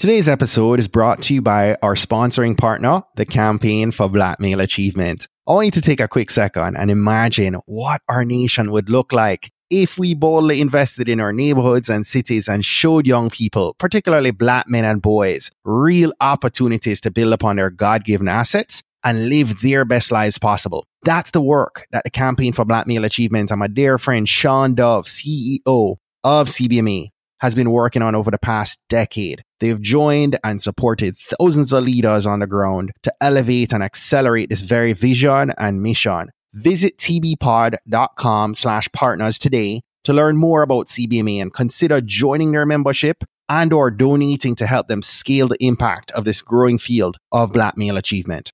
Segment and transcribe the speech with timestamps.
[0.00, 4.60] Today's episode is brought to you by our sponsoring partner, the Campaign for Black Male
[4.60, 5.28] Achievement.
[5.46, 9.12] I want you to take a quick second and imagine what our nation would look
[9.12, 14.30] like if we boldly invested in our neighborhoods and cities and showed young people, particularly
[14.30, 19.60] black men and boys, real opportunities to build upon their God given assets and live
[19.60, 20.86] their best lives possible.
[21.02, 24.74] That's the work that the Campaign for Black Male Achievement and my dear friend Shawn
[24.74, 27.08] Dove, CEO of CBMA,
[27.40, 29.44] has been working on over the past decade.
[29.60, 34.62] They've joined and supported thousands of leaders on the ground to elevate and accelerate this
[34.62, 36.30] very vision and mission.
[36.54, 43.22] Visit tbpod.com slash partners today to learn more about CBMA and consider joining their membership
[43.48, 47.76] and or donating to help them scale the impact of this growing field of black
[47.76, 48.52] male achievement.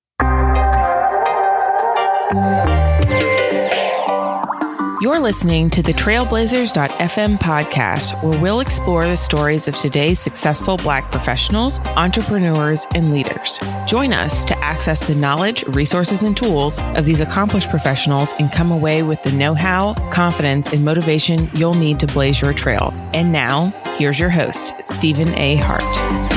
[4.99, 11.11] You're listening to the Trailblazers.fm podcast, where we'll explore the stories of today's successful Black
[11.11, 13.59] professionals, entrepreneurs, and leaders.
[13.85, 18.71] Join us to access the knowledge, resources, and tools of these accomplished professionals and come
[18.71, 22.91] away with the know how, confidence, and motivation you'll need to blaze your trail.
[23.13, 23.67] And now,
[23.97, 25.57] here's your host, Stephen A.
[25.57, 26.36] Hart.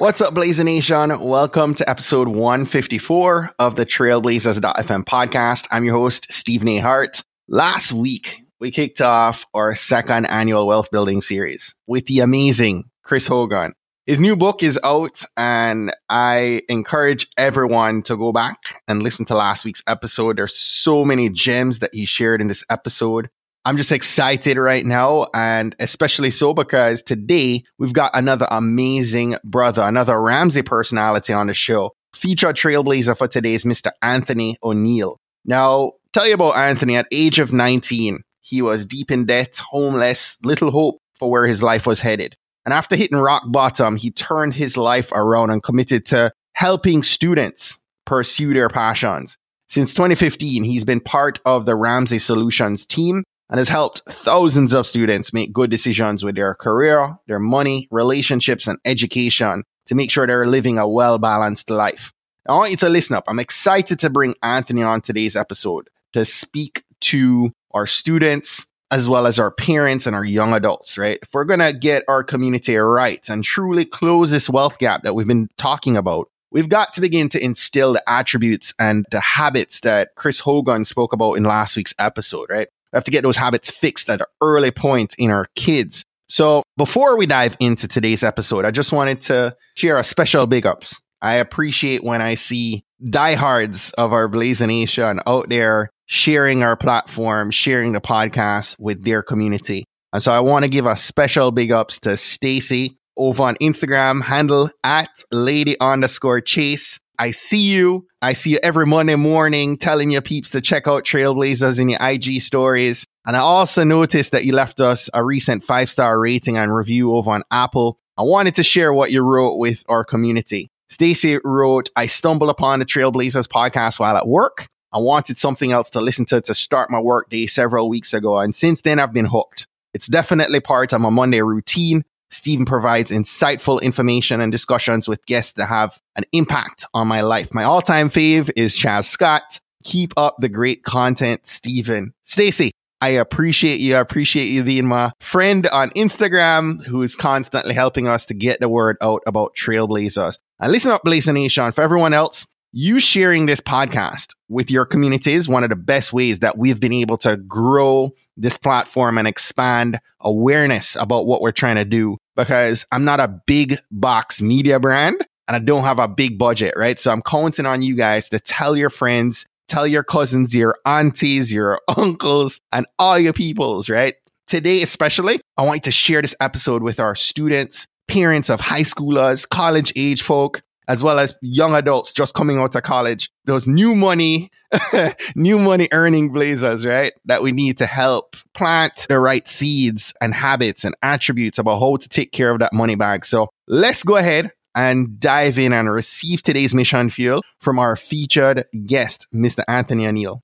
[0.00, 1.20] What's up, Blazer Nation?
[1.20, 5.68] Welcome to episode 154 of the Trailblazers.fm podcast.
[5.70, 6.78] I'm your host, Stephen A.
[6.78, 7.22] Hart.
[7.48, 13.26] Last week, we kicked off our second annual wealth building series with the amazing Chris
[13.26, 13.74] Hogan.
[14.06, 18.56] His new book is out, and I encourage everyone to go back
[18.88, 20.38] and listen to last week's episode.
[20.38, 23.28] There's so many gems that he shared in this episode.
[23.66, 29.82] I'm just excited right now, and especially so because today we've got another amazing brother,
[29.82, 31.92] another Ramsey personality on the show.
[32.14, 33.90] Featured trailblazer for today is Mr.
[34.00, 35.18] Anthony O'Neal.
[35.44, 36.96] Now, tell you about Anthony.
[36.96, 41.62] At age of 19, he was deep in debt, homeless, little hope for where his
[41.62, 42.36] life was headed.
[42.64, 47.78] And after hitting rock bottom, he turned his life around and committed to helping students
[48.06, 49.36] pursue their passions.
[49.68, 54.86] Since 2015, he's been part of the Ramsey Solutions team and has helped thousands of
[54.86, 60.26] students make good decisions with their career, their money, relationships, and education to make sure
[60.26, 62.12] they're living a well balanced life.
[62.48, 63.24] I want you to listen up.
[63.26, 69.26] I'm excited to bring Anthony on today's episode to speak to our students as well
[69.26, 71.18] as our parents and our young adults, right?
[71.22, 75.14] If we're going to get our community right and truly close this wealth gap that
[75.14, 79.80] we've been talking about, we've got to begin to instill the attributes and the habits
[79.80, 82.68] that Chris Hogan spoke about in last week's episode, right?
[82.92, 86.04] We have to get those habits fixed at an early point in our kids.
[86.28, 90.66] So before we dive into today's episode, I just wanted to share a special big
[90.66, 91.00] ups.
[91.22, 97.50] I appreciate when I see diehards of our Blazer Nation out there sharing our platform,
[97.50, 99.84] sharing the podcast with their community.
[100.12, 104.22] And so I want to give a special big ups to Stacy over on Instagram,
[104.22, 106.98] handle at lady underscore chase.
[107.20, 108.06] I see you.
[108.22, 111.98] I see you every Monday morning telling your peeps to check out Trailblazers in your
[112.00, 113.04] IG stories.
[113.26, 117.12] And I also noticed that you left us a recent five star rating and review
[117.14, 117.98] over on Apple.
[118.16, 120.70] I wanted to share what you wrote with our community.
[120.88, 124.66] Stacy wrote, I stumbled upon the Trailblazers podcast while at work.
[124.90, 128.38] I wanted something else to listen to to start my work day several weeks ago.
[128.38, 129.66] And since then, I've been hooked.
[129.92, 132.02] It's definitely part of my Monday routine.
[132.30, 137.52] Stephen provides insightful information and discussions with guests that have an impact on my life.
[137.52, 139.60] My all time fave is Chaz Scott.
[139.84, 142.12] Keep up the great content, Stephen.
[142.22, 143.96] Stacy, I appreciate you.
[143.96, 148.60] I appreciate you being my friend on Instagram who is constantly helping us to get
[148.60, 150.38] the word out about Trailblazers.
[150.60, 151.72] And listen up, Blazer Nation.
[151.72, 156.12] For everyone else, you sharing this podcast with your community is one of the best
[156.12, 161.52] ways that we've been able to grow this platform and expand awareness about what we're
[161.52, 165.16] trying to do because I'm not a big box media brand
[165.48, 166.98] and I don't have a big budget, right?
[166.98, 171.52] So I'm counting on you guys to tell your friends, tell your cousins, your aunties,
[171.52, 174.14] your uncles, and all your peoples, right?
[174.46, 178.82] Today, especially, I want you to share this episode with our students, parents of high
[178.82, 183.64] schoolers, college age folk, as well as young adults just coming out of college, those
[183.64, 184.50] new money,
[185.36, 187.12] new money earning blazers, right?
[187.26, 191.94] That we need to help plant the right seeds and habits and attributes about how
[191.94, 193.24] to take care of that money bag.
[193.24, 198.64] So let's go ahead and dive in and receive today's mission fuel from our featured
[198.84, 199.62] guest, Mr.
[199.68, 200.42] Anthony O'Neal.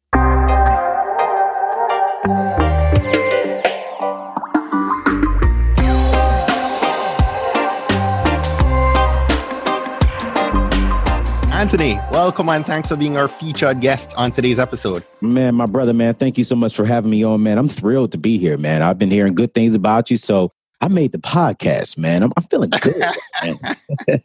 [11.57, 15.03] Anthony, welcome and thanks for being our featured guest on today's episode.
[15.23, 17.57] Man, my brother, man, thank you so much for having me on, man.
[17.57, 18.83] I'm thrilled to be here, man.
[18.83, 22.25] I've been hearing good things about you, so I made the podcast, man.
[22.25, 23.03] I'm, I'm feeling good.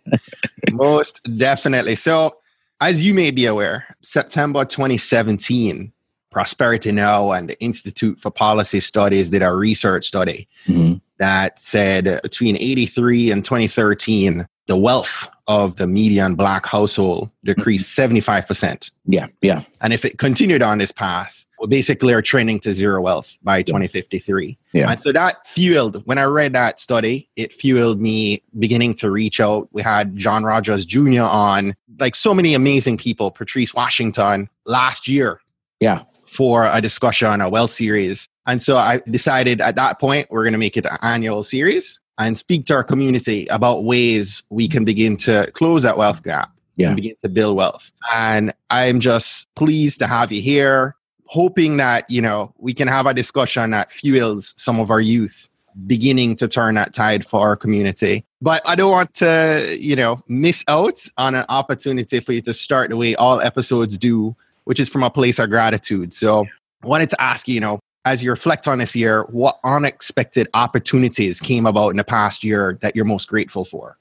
[0.74, 1.96] Most definitely.
[1.96, 2.36] So,
[2.82, 5.94] as you may be aware, September 2017,
[6.32, 10.96] Prosperity Now and the Institute for Policy Studies did a research study mm-hmm.
[11.18, 18.46] that said between 83 and 2013, the wealth of the median black household decreased 75%.
[18.48, 19.12] Mm-hmm.
[19.12, 19.66] Yeah, yeah.
[19.82, 23.64] And if it continued on this path, we basically are trending to zero wealth by
[23.64, 24.58] 2053.
[24.72, 24.90] Yeah.
[24.90, 29.42] And so that fueled, when I read that study, it fueled me beginning to reach
[29.42, 29.68] out.
[29.74, 31.24] We had John Rogers Jr.
[31.24, 35.42] on, like so many amazing people, Patrice Washington last year.
[35.82, 36.04] Yeah.
[36.28, 38.26] For a discussion, a wealth series.
[38.48, 42.00] And so I decided at that point, we're going to make it an annual series
[42.22, 46.52] and speak to our community about ways we can begin to close that wealth gap
[46.76, 46.88] yeah.
[46.88, 47.92] and begin to build wealth.
[48.14, 50.96] And I'm just pleased to have you here,
[51.26, 55.50] hoping that, you know, we can have a discussion that fuels some of our youth
[55.88, 58.24] beginning to turn that tide for our community.
[58.40, 62.54] But I don't want to, you know, miss out on an opportunity for you to
[62.54, 64.36] start the way all episodes do,
[64.66, 66.14] which is from a place of gratitude.
[66.14, 66.46] So
[66.84, 70.48] I wanted to ask you, you know, as you reflect on this year, what unexpected
[70.54, 73.98] opportunities came about in the past year that you're most grateful for?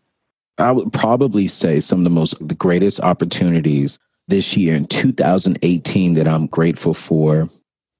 [0.58, 3.98] I would probably say some of the most the greatest opportunities
[4.28, 7.48] this year in 2018 that I'm grateful for.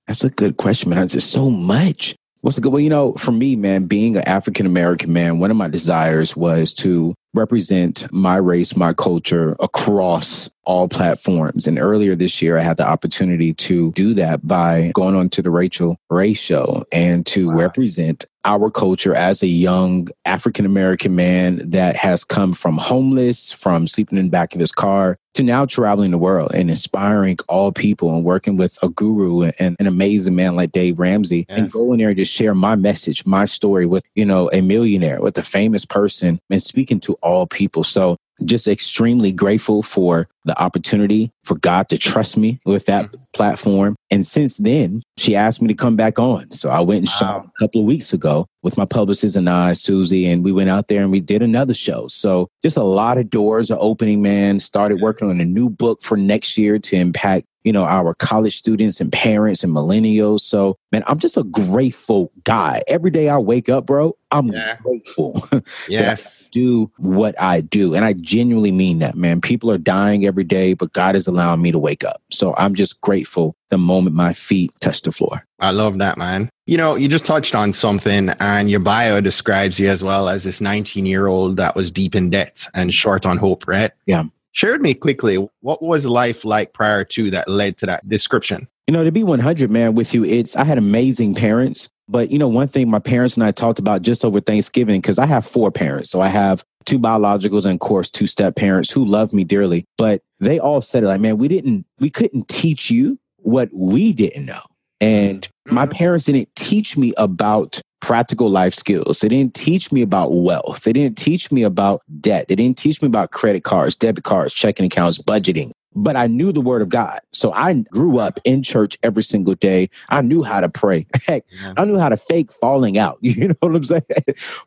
[0.06, 1.06] That's a good question, man.
[1.06, 2.14] There's so much.
[2.43, 2.73] What's a good?
[2.73, 6.37] Well, you know, for me, man, being an African American man, one of my desires
[6.37, 11.66] was to represent my race, my culture across all platforms.
[11.66, 15.42] And earlier this year, I had the opportunity to do that by going on to
[15.42, 17.54] the Rachael Ray show and to wow.
[17.54, 23.86] represent our culture as a young African American man that has come from homeless, from
[23.86, 27.70] sleeping in the back of his car, to now traveling the world and inspiring all
[27.70, 31.58] people and working with a guru and an amazing man like Dave Ramsey yes.
[31.58, 35.20] and going there and just share my message, my story with, you know, a millionaire,
[35.20, 37.84] with a famous person and speaking to all people.
[37.84, 43.22] So just extremely grateful for the opportunity for God to trust me with that mm-hmm.
[43.34, 43.96] platform.
[44.10, 46.50] And since then, she asked me to come back on.
[46.50, 47.19] So I went and wow.
[47.19, 50.70] shot a couple of weeks ago with my publicist and I, Susie, and we went
[50.70, 52.08] out there and we did another show.
[52.08, 54.58] So just a lot of doors are opening, man.
[54.58, 58.56] Started working on a new book for next year to impact you know, our college
[58.56, 60.40] students and parents and millennials.
[60.40, 62.82] So, man, I'm just a grateful guy.
[62.88, 64.76] Every day I wake up, bro, I'm yeah.
[64.82, 65.42] grateful.
[65.88, 66.48] yes.
[66.52, 67.94] do what I do.
[67.94, 69.40] And I genuinely mean that, man.
[69.40, 72.22] People are dying every day, but God is allowing me to wake up.
[72.30, 75.44] So I'm just grateful the moment my feet touch the floor.
[75.58, 76.48] I love that, man.
[76.66, 80.44] You know, you just touched on something, and your bio describes you as well as
[80.44, 83.92] this 19 year old that was deep in debt and short on hope, right?
[84.06, 84.24] Yeah.
[84.52, 88.67] Share with me quickly, what was life like prior to that led to that description?
[88.87, 91.88] You know, to be 100, man, with you, it's, I had amazing parents.
[92.08, 95.20] But, you know, one thing my parents and I talked about just over Thanksgiving, because
[95.20, 96.11] I have four parents.
[96.11, 99.85] So I have two biologicals and, of course, two step parents who love me dearly.
[99.97, 104.12] But they all said, it like, man, we didn't, we couldn't teach you what we
[104.12, 104.62] didn't know.
[105.00, 105.93] And my mm-hmm.
[105.93, 109.20] parents didn't teach me about practical life skills.
[109.20, 110.82] They didn't teach me about wealth.
[110.82, 112.49] They didn't teach me about debt.
[112.49, 115.73] They didn't teach me about credit cards, debit cards, checking accounts, budgeting.
[115.94, 117.20] But I knew the word of God.
[117.32, 119.91] So I grew up in church every single day.
[120.08, 121.06] I knew how to pray.
[121.26, 121.75] Heck, yeah.
[121.76, 123.19] I knew how to fake falling out.
[123.23, 124.05] You know what I'm saying?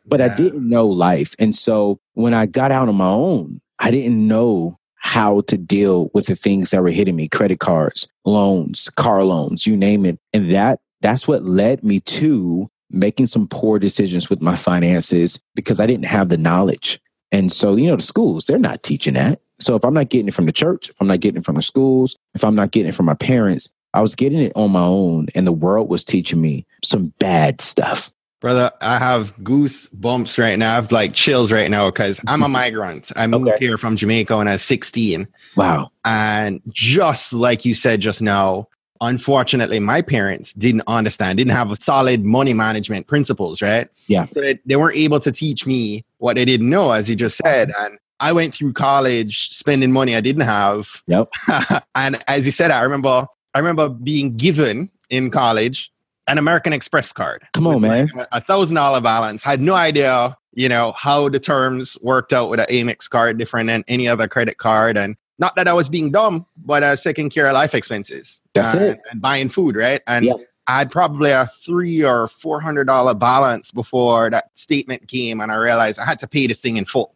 [0.06, 0.26] but yeah.
[0.26, 1.34] I didn't know life.
[1.38, 6.10] And so when I got out on my own, I didn't know how to deal
[6.14, 10.18] with the things that were hitting me credit cards, loans, car loans, you name it.
[10.32, 15.80] And that that's what led me to making some poor decisions with my finances because
[15.80, 17.00] I didn't have the knowledge.
[17.32, 19.40] And so, you know, the schools, they're not teaching that.
[19.58, 21.56] So if I'm not getting it from the church, if I'm not getting it from
[21.56, 24.72] the schools, if I'm not getting it from my parents, I was getting it on
[24.72, 28.10] my own and the world was teaching me some bad stuff.
[28.40, 30.72] Brother, I have goose bumps right now.
[30.72, 33.10] I have like chills right now because I'm a migrant.
[33.16, 33.64] I moved okay.
[33.64, 35.26] here from Jamaica when I was 16.
[35.56, 35.90] Wow.
[36.04, 38.68] And just like you said just now,
[39.00, 43.88] unfortunately my parents didn't understand didn't have solid money management principles right?
[44.06, 44.26] Yeah.
[44.26, 47.36] So they, they weren't able to teach me what they didn't know as you just
[47.36, 47.70] said.
[47.70, 47.86] Uh-huh.
[47.86, 51.02] And i went through college spending money i didn't have.
[51.06, 51.32] Yep.
[51.94, 55.90] And as you said i remember i remember being given in college
[56.26, 57.46] an american express card.
[57.52, 58.08] Come on man.
[58.32, 59.42] a thousand dollar balance.
[59.42, 63.68] Had no idea you know how the terms worked out with an amex card different
[63.68, 64.96] than any other credit card.
[64.96, 68.42] And not that I was being dumb, but I was taking care of life expenses.
[68.54, 69.00] That's and, it.
[69.10, 70.00] And buying food, right?
[70.06, 70.32] And
[70.66, 75.52] I had probably a three or four hundred dollar balance before that statement came, and
[75.52, 77.14] I realized I had to pay this thing in full.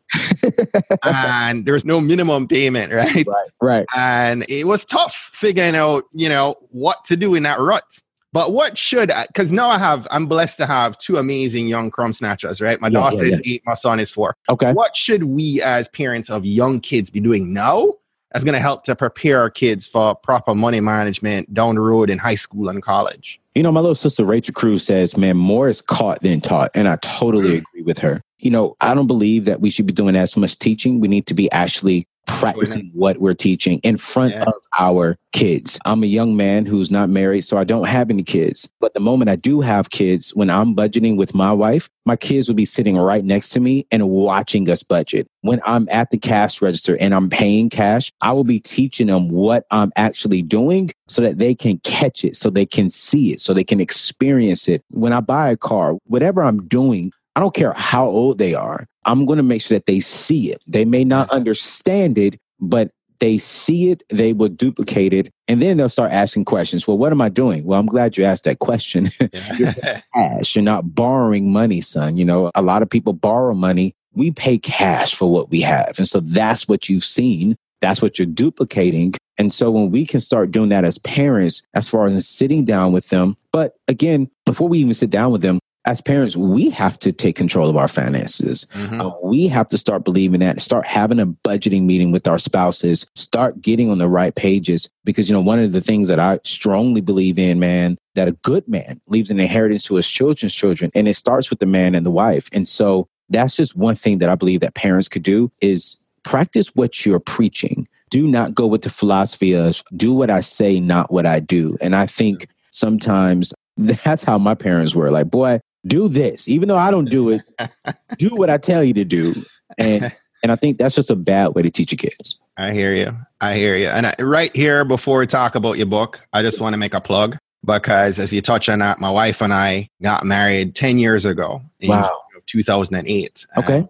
[1.05, 3.27] and there was no minimum payment, right?
[3.27, 3.51] Right.
[3.61, 3.87] Right.
[3.97, 8.01] And it was tough figuring out, you know, what to do in that rut.
[8.33, 12.13] But what should because now I have I'm blessed to have two amazing young crumb
[12.13, 12.79] snatchers, right?
[12.79, 14.37] My Yeah, daughter yeah, is eight, my son is four.
[14.51, 14.73] Okay.
[14.75, 17.95] What should we as parents of young kids be doing now
[18.33, 22.11] that's going to help to prepare our kids for proper money management down the road
[22.11, 23.41] in high school and college?
[23.55, 26.71] You know, my little sister Rachel Cruz says, man, more is caught than taught.
[26.75, 27.59] And I totally Mm.
[27.59, 28.21] agree with her.
[28.39, 31.01] You know, I don't believe that we should be doing as much teaching.
[31.01, 34.45] We need to be actually practicing what we're teaching in front Yeah.
[34.45, 35.79] of our kids.
[35.85, 38.69] I'm a young man who's not married, so I don't have any kids.
[38.81, 42.49] But the moment I do have kids, when I'm budgeting with my wife, my kids
[42.49, 45.27] will be sitting right next to me and watching us budget.
[45.43, 49.29] When I'm at the cash register and I'm paying cash, I will be teaching them
[49.29, 53.41] what I'm actually doing so that they can catch it, so they can see it,
[53.41, 54.83] so they can experience it.
[54.91, 58.87] When I buy a car, whatever I'm doing, I don't care how old they are.
[59.09, 60.63] I'm going to make sure that they see it.
[60.67, 65.77] They may not understand it, but they see it, they will duplicate it, and then
[65.77, 66.87] they'll start asking questions.
[66.87, 67.65] Well, what am I doing?
[67.65, 69.09] Well, I'm glad you asked that question.
[70.15, 70.55] cash.
[70.55, 72.17] You're not borrowing money, son.
[72.17, 73.95] You know, a lot of people borrow money.
[74.13, 75.95] We pay cash for what we have.
[75.99, 77.57] And so that's what you've seen.
[77.81, 79.15] That's what you're duplicating.
[79.37, 82.93] And so when we can start doing that as parents, as far as sitting down
[82.93, 86.99] with them, but again, before we even sit down with them, as parents, we have
[86.99, 88.67] to take control of our finances.
[88.75, 89.01] Mhm.
[89.01, 93.07] Uh, we have to start believing that, start having a budgeting meeting with our spouses,
[93.15, 94.91] start getting on the right pages.
[95.07, 98.33] Because, you know, one of the things that I strongly believe in, man, that a
[98.43, 101.95] good man leaves an inheritance to his children's children, and it starts with the man
[101.95, 102.51] and the wife.
[102.53, 106.69] And so that's just one thing that I believe that parents could do is practice
[106.75, 107.89] what you're preaching.
[108.11, 111.79] Do not go with the philosophy of do what I say, not what I do.
[111.81, 116.49] And I think sometimes that's how my parents were like, boy, do this.
[116.49, 117.43] Even though I don't do it,
[118.19, 119.35] do what I tell you to do.
[119.77, 122.39] And and I think that's just a bad way to teach your kids.
[122.57, 123.17] I hear you.
[123.41, 123.87] I hear you.
[123.89, 126.95] And I, right here, before we talk about your book, I just want to make
[126.95, 130.99] a plug because, as you touch on that, my wife and I got married 10
[130.99, 132.21] years ago in Wow.
[132.47, 133.47] 2008.
[133.59, 133.87] Okay.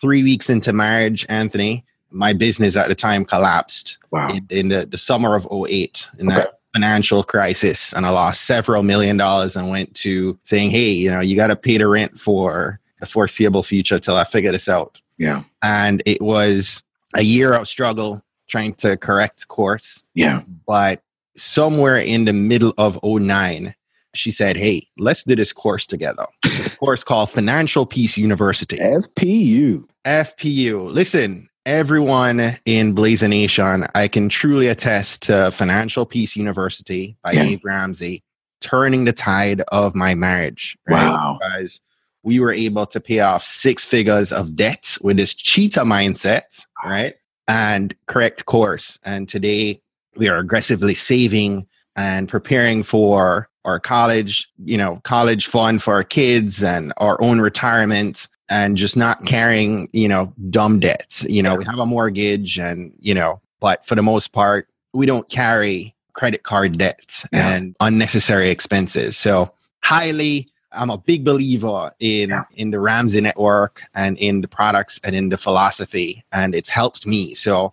[0.00, 4.28] Three weeks into marriage, Anthony, my business at the time collapsed Wow.
[4.34, 6.42] in, in the, the summer of 08 in Okay.
[6.42, 7.92] that financial crisis.
[7.92, 11.48] And I lost several million dollars and went to saying, hey, you know, you got
[11.48, 15.42] to pay the rent for the foreseeable future till I figure this out Yeah.
[15.62, 16.82] and it was
[17.14, 20.42] a year of struggle trying to correct course Yeah.
[20.68, 21.02] but
[21.34, 23.74] somewhere in the middle of 09
[24.14, 29.84] she said hey let's do this course together It's course called financial peace university FPU.
[30.06, 37.32] fpu listen everyone in blazer nation i can truly attest to financial peace university by
[37.32, 37.44] Yeah.
[37.44, 38.22] dave ramsey
[38.60, 41.38] turning the tide of my marriage right Wow.
[41.40, 41.80] because
[42.24, 47.14] we were able to pay off six figures of debts with this cheetah mindset, right?
[47.48, 48.96] And correct course.
[49.02, 49.82] And today
[50.16, 51.66] we are aggressively saving
[51.96, 57.40] and preparing for our college, you know, college fund for our kids and our own
[57.40, 61.24] retirement and just not carrying, you know, dumb debts.
[61.24, 65.06] You know, we have a mortgage and, you know, but for the most part, we
[65.06, 67.48] don't carry credit card debts Yeah.
[67.48, 69.16] and unnecessary expenses.
[69.16, 69.50] So
[69.82, 72.44] highly I'm a big believer in Yeah.
[72.54, 77.06] in the Ramsey network and in the products and in the philosophy, and it's helped
[77.06, 77.34] me.
[77.34, 77.72] So,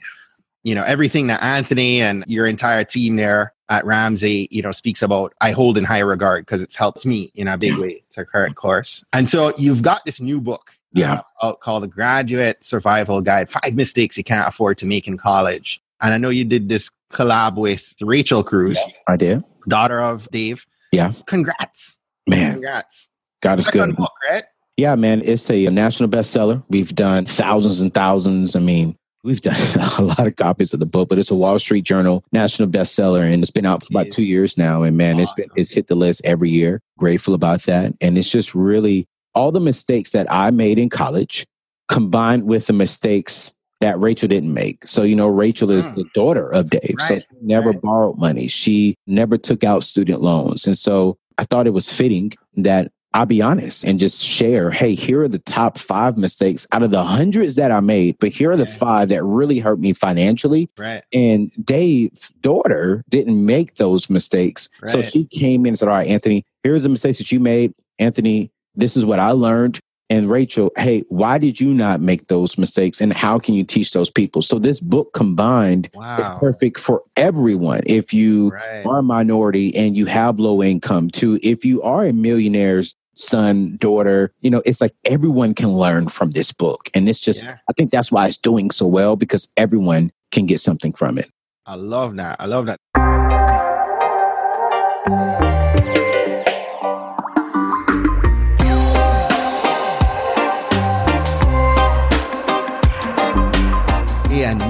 [0.63, 5.01] you know, everything that Anthony and your entire team there at Ramsey, you know, speaks
[5.01, 8.25] about, I hold in high regard because it's helped me in a big way to
[8.25, 9.03] current course.
[9.13, 11.21] And so, you've got this new book, Yeah.
[11.41, 15.81] uh, called the Graduate Survival Guide: Five Mistakes You Can't Afford to Make in College.
[16.01, 19.43] And I know you did this collab with Rachel Cruz, I did.
[19.67, 20.65] daughter of Dave.
[20.91, 21.13] Yeah.
[21.27, 21.99] Congrats.
[22.27, 23.09] Man, Congrats.
[23.41, 23.97] God is Second good.
[23.97, 24.43] book, right?
[24.77, 26.63] Yeah, man, it's a, national bestseller.
[26.69, 28.55] We've done thousands and thousands.
[28.55, 29.55] I mean, we've done
[29.97, 33.31] a lot of copies of the book, but it's a Wall Street Journal national bestseller,
[33.31, 34.83] and it's been out for about two years now.
[34.83, 36.81] And man, it's been it's hit the list every year.
[36.97, 41.45] Grateful about that, and it's just really all the mistakes that I made in college
[41.87, 44.85] combined with the mistakes that Rachel didn't make.
[44.85, 45.95] So, you know, Rachel is Mm.
[45.95, 46.95] the daughter of Dave.
[46.99, 47.81] so she never right.
[47.81, 48.47] borrowed money.
[48.47, 50.67] She never took out student loans.
[50.67, 54.93] And so I thought it was fitting that I'll be honest and just share, hey,
[54.93, 58.51] here are the top five mistakes out of the hundreds that I made, but here
[58.51, 60.69] are the five that really hurt me financially.
[60.77, 61.03] Right.
[61.11, 64.69] And Dave's daughter didn't make those mistakes.
[64.85, 67.73] So she came in and said, All right, Anthony, here's the mistakes that you made.
[67.97, 69.79] Anthony, this is what I learned.
[70.11, 72.99] And Rachel, hey, why did you not make those mistakes?
[72.99, 74.41] And how can you teach those people?
[74.41, 75.89] So this book combined
[76.19, 77.81] is perfect for everyone.
[77.85, 78.85] If you Right.
[78.85, 83.77] are a minority and you have low income too, if you are a millionaire's son,
[83.79, 86.89] daughter, you know, it's like everyone can learn from this book.
[86.95, 87.57] And it's just, Yeah.
[87.69, 91.29] I think that's why it's doing so well because everyone can get something from it.
[91.67, 92.37] I love that.
[92.39, 93.28] I love that.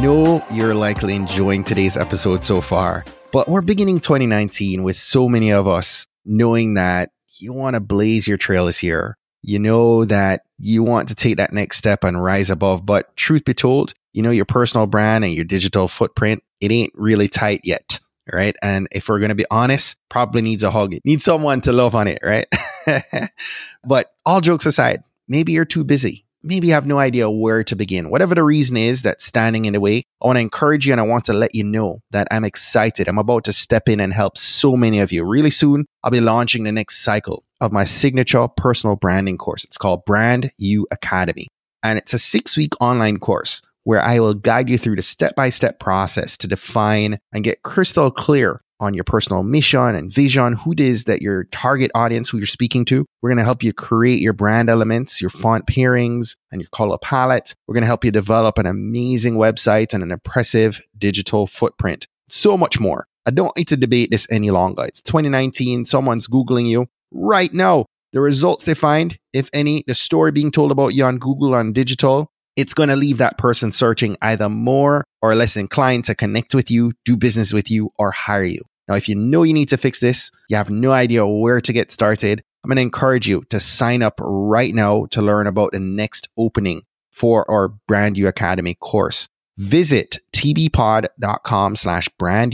[0.01, 3.03] Know you're likely enjoying today's episode so far,
[3.33, 8.27] but we're beginning 2019 with so many of us knowing that you want to blaze
[8.27, 9.17] your trail this year.
[9.41, 12.85] You know that you want to take that next step and rise above.
[12.85, 16.93] But truth be told, you know, your personal brand and your digital footprint, it ain't
[16.95, 17.99] really tight yet.
[18.31, 18.55] Right.
[18.61, 20.93] And if we're going to be honest, probably needs a hug.
[20.93, 22.19] It needs someone to love on it.
[22.23, 22.47] Right.
[23.83, 26.25] but all jokes aside, maybe you're too busy.
[26.41, 28.09] Maybe have no idea where to begin.
[28.09, 31.01] Whatever the reason is that's standing in the way, I want to encourage you and
[31.01, 33.09] I want to let you know that I'm excited.
[33.09, 35.25] I'm about to step in and help so many of you.
[35.25, 39.65] Really soon, I'll be launching the next cycle of my signature personal branding course.
[39.65, 41.47] It's called Brand You Academy.
[41.83, 45.35] And it's a six week online course where I will guide you through the step
[45.35, 50.53] by step process to define and get crystal clear on your personal mission and vision,
[50.53, 53.05] who it is that your target audience, who you're speaking to.
[53.21, 56.97] We're going to help you create your brand elements, your font pairings, and your color
[57.01, 57.55] palette.
[57.67, 62.07] We're going to help you develop an amazing website and an impressive digital footprint.
[62.29, 63.07] So much more.
[63.25, 64.85] I don't need to debate this any longer.
[64.85, 65.85] It's 2019.
[65.85, 67.85] Someone's Googling you right now.
[68.11, 71.73] The results they find, if any, the story being told about you on Google on
[71.73, 76.53] digital, it's going to leave that person searching either more or less inclined to connect
[76.53, 78.61] with you, do business with you, or hire you.
[78.89, 81.71] Now, if you know you need to fix this, you have no idea where to
[81.71, 85.71] get started, I'm going to encourage you to sign up right now to learn about
[85.71, 86.81] the next opening
[87.13, 89.29] for our Brand You Academy course.
[89.57, 92.53] Visit tbpod.com slash brand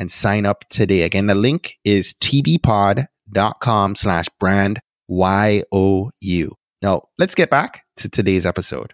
[0.00, 1.02] and sign up today.
[1.02, 6.52] Again, the link is tbpod.com slash brand Y-O-U.
[6.82, 8.92] Now, let's get back to today's episode.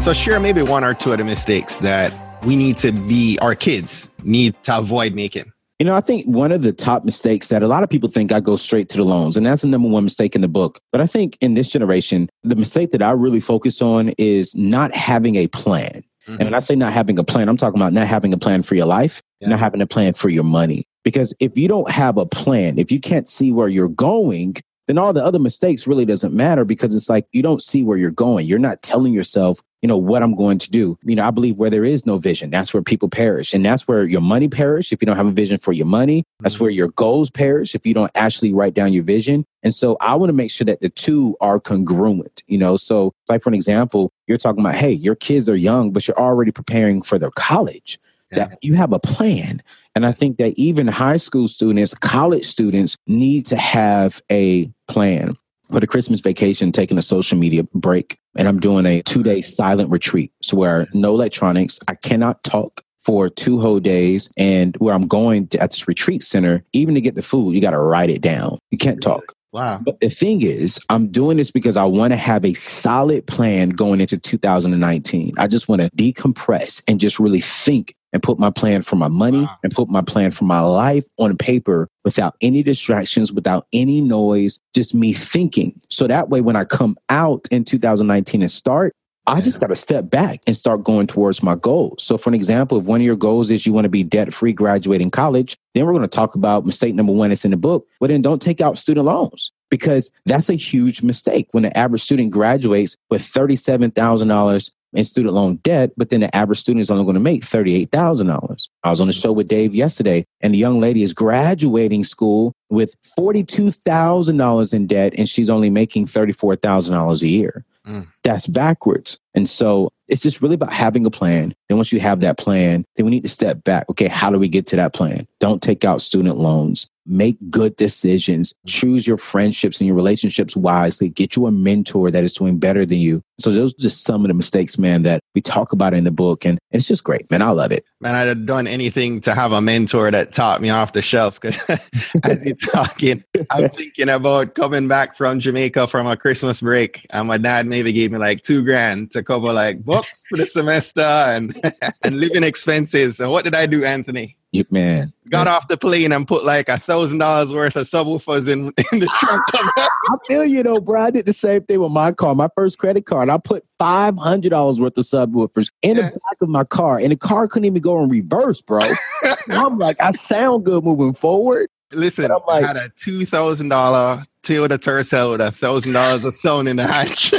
[0.00, 2.10] So share maybe one or two of the mistakes that
[2.42, 5.52] we need to be our kids need to avoid making.
[5.78, 8.32] You know, I think one of the top mistakes that a lot of people think
[8.32, 10.80] I go straight to the loans, and that's the number one mistake in the book.
[10.90, 14.94] But I think in this generation, the mistake that I really focus on is not
[14.94, 16.02] having a plan.
[16.22, 16.32] Mm-hmm.
[16.32, 18.62] And when I say not having a plan, I'm talking about not having a plan
[18.62, 19.48] for your life, yeah.
[19.48, 20.86] not having a plan for your money.
[21.04, 24.96] Because if you don't have a plan, if you can't see where you're going, then
[24.98, 28.10] all the other mistakes really doesn't matter because it's like you don't see where you're
[28.10, 28.46] going.
[28.46, 30.98] You're not telling yourself, you know, what I'm going to do.
[31.04, 33.54] You know, I believe where there is no vision, that's where people perish.
[33.54, 36.24] And that's where your money perish if you don't have a vision for your money.
[36.40, 36.64] That's mm-hmm.
[36.64, 39.44] where your goals perish if you don't actually write down your vision.
[39.62, 42.76] And so I want to make sure that the two are congruent, you know.
[42.76, 46.18] So, like for an example, you're talking about, hey, your kids are young, but you're
[46.18, 47.98] already preparing for their college.
[48.32, 48.46] Yeah.
[48.46, 49.60] That you have a plan.
[49.96, 55.36] And I think that even high school students, college students need to have a plan.
[55.70, 59.40] For the Christmas vacation, taking a social media break, and I'm doing a two day
[59.40, 60.32] silent retreat.
[60.42, 64.30] So, where no electronics, I cannot talk for two whole days.
[64.36, 67.60] And where I'm going to, at this retreat center, even to get the food, you
[67.60, 68.58] got to write it down.
[68.70, 69.34] You can't talk.
[69.52, 69.80] Wow.
[69.82, 73.70] But the thing is, I'm doing this because I want to have a solid plan
[73.70, 75.32] going into 2019.
[75.38, 79.08] I just want to decompress and just really think and put my plan for my
[79.08, 79.56] money wow.
[79.62, 84.60] and put my plan for my life on paper without any distractions, without any noise,
[84.74, 85.80] just me thinking.
[85.88, 88.94] So that way, when I come out in 2019 and start,
[89.30, 92.02] I just got to step back and start going towards my goals.
[92.02, 94.34] So, for an example, if one of your goals is you want to be debt
[94.34, 97.56] free graduating college, then we're going to talk about mistake number one that's in the
[97.56, 97.86] book.
[98.00, 102.02] Well, then don't take out student loans because that's a huge mistake when the average
[102.02, 107.04] student graduates with $37,000 in student loan debt, but then the average student is only
[107.04, 108.68] going to make $38,000.
[108.82, 112.52] I was on the show with Dave yesterday, and the young lady is graduating school
[112.68, 117.64] with $42,000 in debt, and she's only making $34,000 a year.
[117.86, 118.08] Mm.
[118.24, 119.18] That's backwards.
[119.34, 121.54] And so it's just really about having a plan.
[121.68, 123.88] And once you have that plan, then we need to step back.
[123.88, 125.26] Okay, how do we get to that plan?
[125.38, 131.08] Don't take out student loans make good decisions, choose your friendships and your relationships wisely,
[131.08, 133.22] get you a mentor that is doing better than you.
[133.38, 136.10] So those are just some of the mistakes, man, that we talk about in the
[136.10, 136.44] book.
[136.44, 137.42] And it's just great, man.
[137.42, 137.84] I love it.
[138.00, 141.40] Man, I'd have done anything to have a mentor that taught me off the shelf.
[141.40, 141.58] Because
[142.24, 147.06] as you're talking, I'm thinking about coming back from Jamaica from a Christmas break.
[147.10, 150.46] And my dad maybe gave me like two grand to cover like books for the
[150.46, 151.58] semester and,
[152.04, 153.20] and living expenses.
[153.20, 154.36] And what did I do, Anthony?
[154.52, 158.50] You, man, got off the plane and put like a thousand dollars worth of subwoofers
[158.50, 159.44] in, in the trunk.
[159.54, 161.02] I feel you though, bro.
[161.02, 162.34] I did the same thing with my car.
[162.34, 166.10] My first credit card, I put five hundred dollars worth of subwoofers in yeah.
[166.10, 168.80] the back of my car, and the car couldn't even go in reverse, bro.
[169.48, 171.68] I'm like, I sound good moving forward.
[171.92, 176.34] Listen, like, I had a two thousand dollar Toyota Tercel with a thousand dollars of
[176.34, 177.32] sewn in the hatch.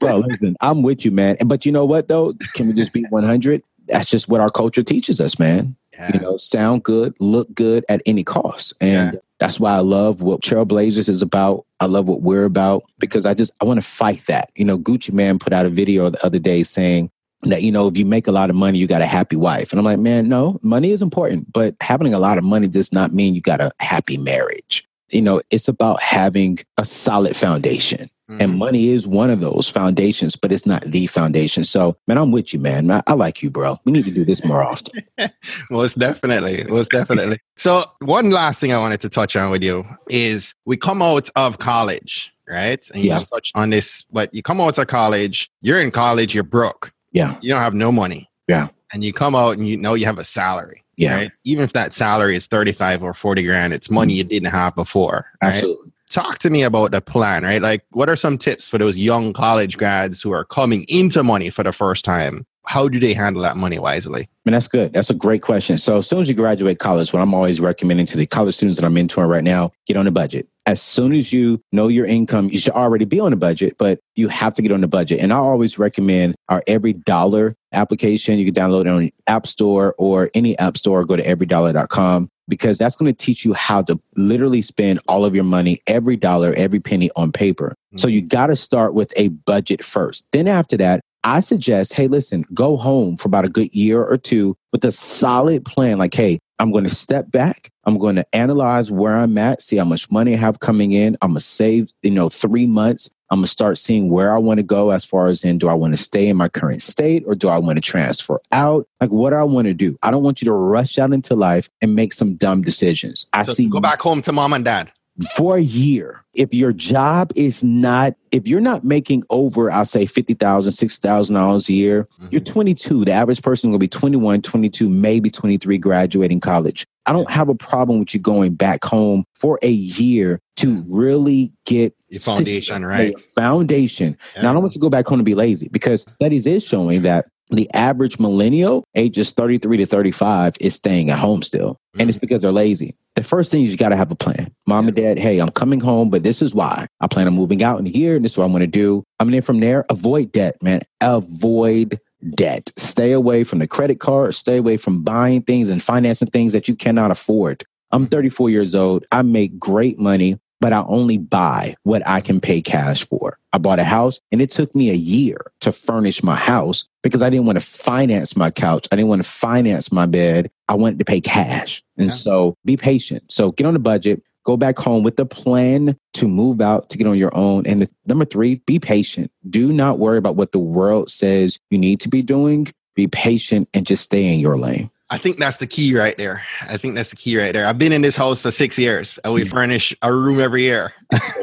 [0.00, 1.36] bro, listen, I'm with you, man.
[1.44, 2.34] But you know what though?
[2.54, 3.62] Can we just be 100?
[3.88, 5.76] That's just what our culture teaches us, man.
[5.92, 6.10] Yeah.
[6.14, 8.74] You know, sound good, look good at any cost.
[8.80, 9.20] And yeah.
[9.40, 11.66] that's why I love what Trailblazers is about.
[11.80, 14.50] I love what we're about because I just I want to fight that.
[14.54, 17.10] You know, Gucci Mane put out a video the other day saying
[17.42, 19.72] that you know if you make a lot of money you got a happy wife
[19.72, 22.92] and i'm like man no money is important but having a lot of money does
[22.92, 28.10] not mean you got a happy marriage you know it's about having a solid foundation
[28.28, 28.40] mm-hmm.
[28.40, 32.30] and money is one of those foundations but it's not the foundation so man i'm
[32.30, 35.02] with you man i, I like you bro we need to do this more often
[35.70, 39.84] most definitely most definitely so one last thing i wanted to touch on with you
[40.08, 43.18] is we come out of college right and you yeah.
[43.18, 47.38] touch on this but you come out of college you're in college you're broke yeah.
[47.40, 48.30] You don't have no money.
[48.46, 48.68] Yeah.
[48.92, 50.84] And you come out and you know you have a salary.
[50.96, 51.14] Yeah.
[51.14, 51.32] Right?
[51.44, 54.18] Even if that salary is 35 or 40 grand, it's money mm-hmm.
[54.18, 55.26] you didn't have before.
[55.42, 55.48] Right?
[55.50, 55.87] Absolutely.
[56.10, 57.60] Talk to me about the plan, right?
[57.60, 61.50] Like, what are some tips for those young college grads who are coming into money
[61.50, 62.46] for the first time?
[62.68, 64.22] How do they handle that money wisely?
[64.22, 64.92] I mean, that's good.
[64.92, 65.78] That's a great question.
[65.78, 68.78] So, as soon as you graduate college, what I'm always recommending to the college students
[68.78, 72.04] that I'm mentoring right now, get on a budget as soon as you know your
[72.04, 74.86] income, you should already be on a budget, but you have to get on the
[74.86, 75.18] budget.
[75.18, 78.38] And I always recommend our EveryDollar application.
[78.38, 82.76] You can download it on App Store or any app store, go to everydollar.com because
[82.76, 86.52] that's going to teach you how to literally spend all of your money, every dollar,
[86.52, 87.68] every penny on paper.
[87.70, 87.96] Mm-hmm.
[87.98, 90.26] So you got to start with a budget first.
[90.32, 94.16] Then after that, I suggest, hey, listen, go home for about a good year or
[94.16, 95.98] two with a solid plan.
[95.98, 97.70] Like, hey, I'm going to step back.
[97.84, 101.16] I'm going to analyze where I'm at, see how much money I have coming in.
[101.22, 103.14] I'm going to save, you know, three months.
[103.30, 105.68] I'm going to start seeing where I want to go as far as in do
[105.68, 108.88] I want to stay in my current state or do I want to transfer out?
[109.00, 109.98] Like, what do I want to do?
[110.02, 113.26] I don't want you to rush out into life and make some dumb decisions.
[113.32, 113.68] I so see.
[113.68, 114.92] Go back home to mom and dad
[115.34, 120.04] for a year, if your job is not, if you're not making over, I'll say
[120.04, 122.28] $50,000, $60,000 a year, mm-hmm.
[122.30, 123.04] you're 22.
[123.04, 126.86] The average person will be 21, 22, maybe 23 graduating college.
[127.06, 131.52] I don't have a problem with you going back home for a year to really
[131.64, 133.18] get your foundation, right?
[133.18, 134.16] Foundation.
[134.36, 134.42] Yeah.
[134.42, 136.64] Now, I don't want you to go back home and be lazy because studies is
[136.64, 141.72] showing that the average millennial, ages 33 to 35, is staying at home still.
[141.72, 142.00] Mm-hmm.
[142.00, 142.22] And it's mm.
[142.22, 142.94] because they're lazy.
[143.16, 144.52] The first thing is you got to have a plan.
[144.66, 144.88] Mom yeah.
[144.88, 146.86] and dad, hey, I'm coming home, but this is why.
[147.00, 149.04] I plan on moving out in here, and this is what I'm going to do.
[149.18, 150.82] I mean, from there, avoid debt, man.
[151.00, 152.00] Avoid
[152.34, 152.70] debt.
[152.76, 154.34] Stay away from the credit card.
[154.34, 157.64] Stay away from buying things and financing things that you cannot afford.
[157.90, 158.10] I'm mm.
[158.10, 159.04] 34 years old.
[159.10, 163.38] I make great money but I only buy what I can pay cash for.
[163.52, 167.22] I bought a house and it took me a year to furnish my house because
[167.22, 168.88] I didn't want to finance my couch.
[168.90, 170.50] I didn't want to finance my bed.
[170.68, 171.82] I wanted to pay cash.
[171.96, 172.12] And yeah.
[172.12, 173.24] so be patient.
[173.30, 176.98] So get on a budget, go back home with the plan to move out to
[176.98, 177.66] get on your own.
[177.66, 179.30] And the, number three, be patient.
[179.48, 182.68] Do not worry about what the world says you need to be doing.
[182.94, 184.90] Be patient and just stay in your lane.
[185.10, 186.42] I think that's the key right there.
[186.62, 187.66] I think that's the key right there.
[187.66, 189.50] I've been in this house for six years and we mm.
[189.50, 190.92] furnish a room every year.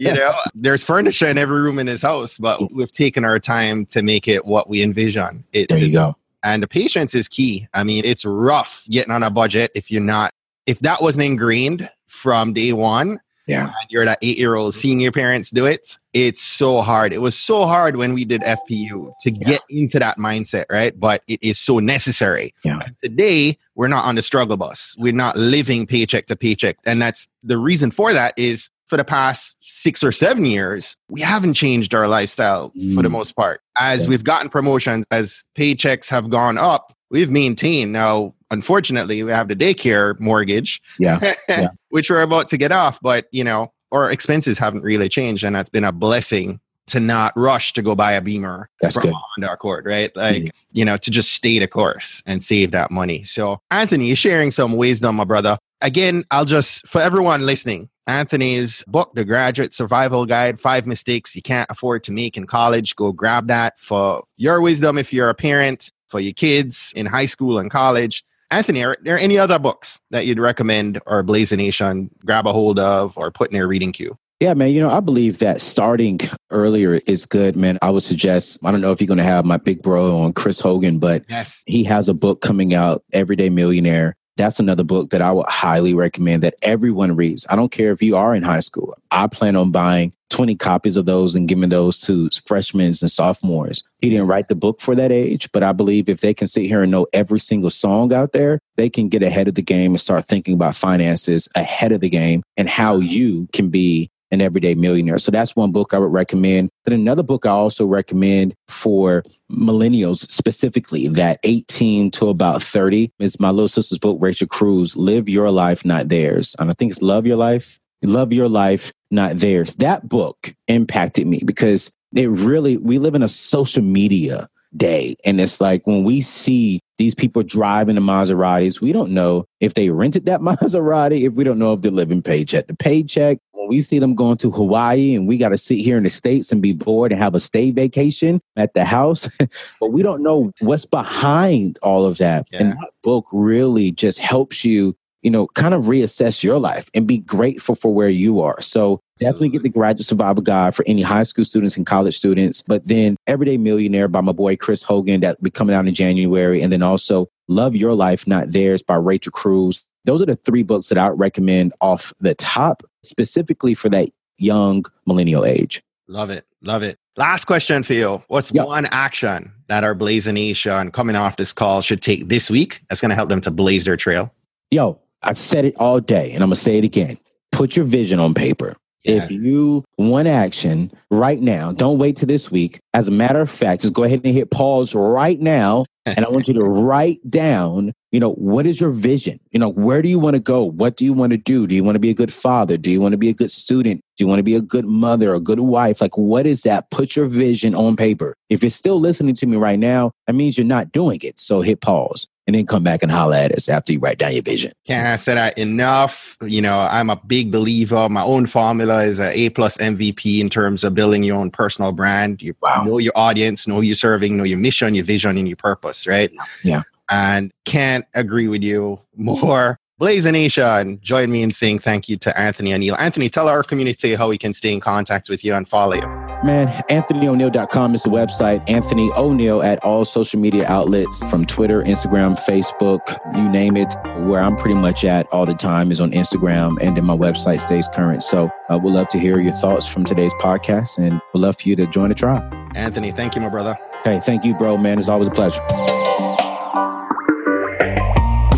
[0.00, 3.86] you know, there's furniture in every room in this house, but we've taken our time
[3.86, 6.16] to make it what we envision it there you go.
[6.42, 7.68] And the patience is key.
[7.72, 10.34] I mean, it's rough getting on a budget if you're not,
[10.66, 13.72] if that wasn't ingrained from day one, yeah.
[13.88, 15.98] you're that eight year old seeing your parents do it.
[16.12, 17.12] It's so hard.
[17.12, 19.48] It was so hard when we did FPU to yeah.
[19.48, 20.98] get into that mindset, right?
[20.98, 22.54] But it is so necessary.
[22.64, 22.80] Yeah.
[22.84, 24.94] And today, we're not on the struggle bus.
[24.98, 26.76] We're not living paycheck to paycheck.
[26.84, 31.20] And that's the reason for that is for the past six or seven years, we
[31.20, 32.94] haven't changed our lifestyle mm.
[32.94, 33.12] for the mm.
[33.12, 33.62] most part.
[33.78, 37.92] As we've gotten promotions, as paychecks have gone up, we've maintained.
[37.92, 41.68] Now, unfortunately, we have the daycare mortgage, yeah, yeah.
[41.90, 42.98] which we're about to get off.
[43.02, 47.32] But you know, our expenses haven't really changed, and that's been a blessing to not
[47.36, 49.14] rush to go buy a Beamer that's from good.
[49.14, 50.14] Honda Accord, right?
[50.16, 50.48] Like, mm-hmm.
[50.72, 53.22] you know, to just stay the course and save that money.
[53.22, 55.56] So, Anthony, you're sharing some wisdom, my brother.
[55.80, 61.42] Again, I'll just, for everyone listening, Anthony's book, The Graduate Survival Guide Five Mistakes You
[61.42, 62.96] Can't Afford to Make in College.
[62.96, 67.26] Go grab that for your wisdom if you're a parent, for your kids in high
[67.26, 68.24] school and college.
[68.50, 72.78] Anthony, are there any other books that you'd recommend or Blazer Nation grab a hold
[72.78, 74.18] of or put in their reading queue?
[74.40, 74.70] Yeah, man.
[74.70, 76.18] You know, I believe that starting
[76.50, 77.78] earlier is good, man.
[77.82, 80.32] I would suggest, I don't know if you're going to have my big bro on
[80.32, 81.62] Chris Hogan, but yes.
[81.66, 84.16] he has a book coming out, Everyday Millionaire.
[84.38, 87.46] That's another book that I would highly recommend that everyone reads.
[87.50, 88.96] I don't care if you are in high school.
[89.10, 93.82] I plan on buying 20 copies of those and giving those to freshmen and sophomores.
[93.98, 96.62] He didn't write the book for that age, but I believe if they can sit
[96.62, 99.90] here and know every single song out there, they can get ahead of the game
[99.90, 103.08] and start thinking about finances ahead of the game and how mm-hmm.
[103.08, 105.18] you can be an everyday millionaire.
[105.18, 106.70] So that's one book I would recommend.
[106.84, 113.40] Then another book I also recommend for millennials specifically, that 18 to about 30 is
[113.40, 116.54] my little sister's book, Rachel Cruz, Live Your Life, Not Theirs.
[116.58, 117.79] And I think it's Love Your Life.
[118.02, 119.76] Love Your Life, Not Theirs.
[119.76, 125.16] That book impacted me because it really, we live in a social media day.
[125.24, 129.74] And it's like when we see these people driving the Maseratis, we don't know if
[129.74, 133.38] they rented that Maserati, if we don't know if they're living paycheck to paycheck.
[133.52, 136.08] When we see them going to Hawaii and we got to sit here in the
[136.08, 139.28] States and be bored and have a stay vacation at the house,
[139.80, 142.46] but we don't know what's behind all of that.
[142.50, 142.60] Yeah.
[142.60, 147.06] And that book really just helps you you know, kind of reassess your life and
[147.06, 148.60] be grateful for where you are.
[148.60, 152.62] So definitely get the graduate survival guide for any high school students and college students.
[152.62, 155.94] But then Everyday Millionaire by my boy Chris Hogan that will be coming out in
[155.94, 156.62] January.
[156.62, 159.84] And then also Love Your Life, Not Theirs by Rachel Cruz.
[160.04, 164.08] Those are the three books that I would recommend off the top, specifically for that
[164.38, 165.82] young millennial age.
[166.08, 166.46] Love it.
[166.62, 166.98] Love it.
[167.16, 168.22] Last question for you.
[168.28, 168.66] What's yep.
[168.66, 173.00] one action that our Blazer Nation coming off this call should take this week that's
[173.00, 174.32] going to help them to blaze their trail?
[174.70, 177.18] Yo, I've said it all day and I'm going to say it again.
[177.52, 178.76] Put your vision on paper.
[179.04, 179.30] Yes.
[179.30, 182.80] If you want action right now, don't wait till this week.
[182.92, 185.86] As a matter of fact, just go ahead and hit pause right now.
[186.06, 189.38] And I want you to write down, you know, what is your vision?
[189.50, 190.64] You know, where do you want to go?
[190.64, 191.66] What do you want to do?
[191.66, 192.76] Do you want to be a good father?
[192.76, 194.00] Do you want to be a good student?
[194.16, 196.00] Do you want to be a good mother, a good wife?
[196.00, 196.90] Like, what is that?
[196.90, 198.34] Put your vision on paper.
[198.48, 201.38] If you're still listening to me right now, that means you're not doing it.
[201.38, 204.32] So hit pause and then come back and holler at us after you write down
[204.32, 204.72] your vision.
[204.86, 206.36] Can't I say that enough?
[206.42, 208.08] You know, I'm a big believer.
[208.08, 211.92] My own formula is a A plus MVP in terms of building your own personal
[211.92, 212.42] brand.
[212.42, 212.82] You wow.
[212.82, 216.32] know your audience, know you're serving, know your mission, your vision, and your purpose, right?
[216.62, 216.82] Yeah.
[217.10, 219.78] And can't agree with you more.
[220.00, 222.96] Blazer and join me in saying thank you to Anthony O'Neal.
[222.98, 226.06] Anthony, tell our community how we can stay in contact with you and follow you.
[226.42, 228.64] Man, AnthonyO'Neal.com is the website.
[228.70, 233.94] Anthony O'Neal at all social media outlets from Twitter, Instagram, Facebook, you name it.
[234.26, 237.60] Where I'm pretty much at all the time is on Instagram, and then my website
[237.60, 238.22] stays current.
[238.22, 241.68] So uh, we'd love to hear your thoughts from today's podcast, and we'd love for
[241.68, 242.50] you to join the tribe.
[242.74, 243.76] Anthony, thank you, my brother.
[244.04, 244.98] Hey, thank you, bro, man.
[244.98, 245.60] It's always a pleasure.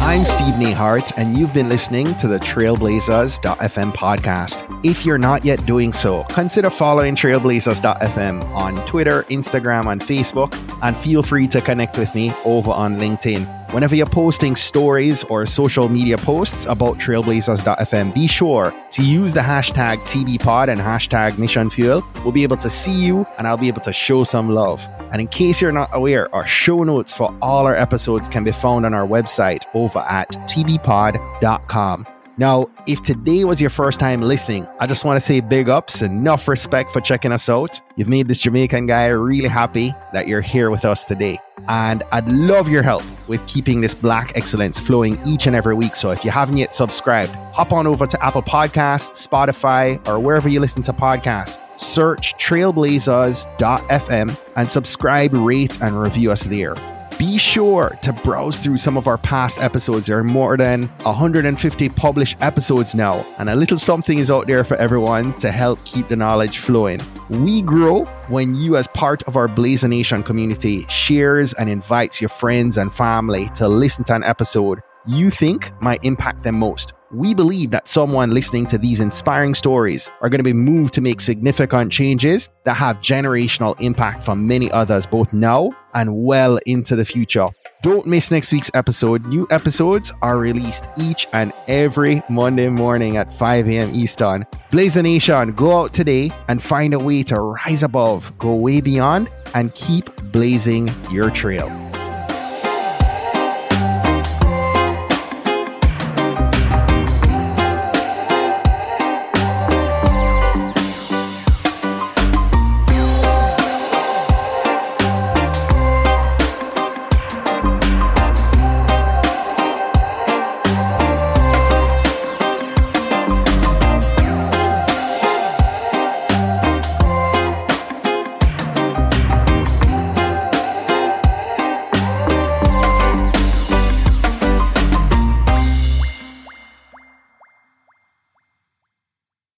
[0.04, 0.72] I'm Stephen A.
[0.72, 4.80] Hart, and you've been listening to the Trailblazers.fm podcast.
[4.84, 10.96] If you're not yet doing so, consider following Trailblazers.fm on Twitter, Instagram, and Facebook, and
[10.98, 13.61] feel free to connect with me over on LinkedIn.
[13.72, 19.40] Whenever you're posting stories or social media posts about trailblazers.fm, be sure to use the
[19.40, 22.06] hashtag TBPod and hashtag Mission Fuel.
[22.16, 24.86] We'll be able to see you and I'll be able to show some love.
[25.10, 28.52] And in case you're not aware, our show notes for all our episodes can be
[28.52, 32.06] found on our website over at tbpod.com.
[32.36, 36.02] Now, if today was your first time listening, I just want to say big ups,
[36.02, 37.80] enough respect for checking us out.
[37.96, 41.38] You've made this Jamaican guy really happy that you're here with us today.
[41.68, 45.94] And I'd love your help with keeping this black excellence flowing each and every week.
[45.94, 50.48] So if you haven't yet subscribed, hop on over to Apple Podcasts, Spotify, or wherever
[50.48, 51.58] you listen to podcasts.
[51.80, 56.76] Search trailblazers.fm and subscribe, rate, and review us there
[57.22, 60.06] be sure to browse through some of our past episodes.
[60.06, 64.64] There are more than 150 published episodes now, and a little something is out there
[64.64, 67.00] for everyone to help keep the knowledge flowing.
[67.30, 72.28] We grow when you, as part of our Blazer Nation community, shares and invites your
[72.28, 76.92] friends and family to listen to an episode you think might impact them most.
[77.12, 81.00] We believe that someone listening to these inspiring stories are going to be moved to
[81.00, 86.96] make significant changes that have generational impact for many others, both now and well into
[86.96, 87.48] the future.
[87.82, 89.26] Don't miss next week's episode.
[89.26, 93.90] New episodes are released each and every Monday morning at 5 a.m.
[93.92, 94.46] Eastern.
[94.70, 99.28] Blazer Nation, go out today and find a way to rise above, go way beyond,
[99.54, 101.91] and keep blazing your trail.